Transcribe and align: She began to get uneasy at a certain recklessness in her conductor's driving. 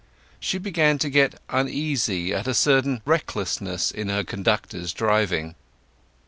She 0.39 0.57
began 0.57 0.97
to 0.97 1.11
get 1.11 1.39
uneasy 1.49 2.33
at 2.33 2.47
a 2.47 2.55
certain 2.55 3.03
recklessness 3.05 3.91
in 3.91 4.09
her 4.09 4.23
conductor's 4.23 4.93
driving. 4.93 5.53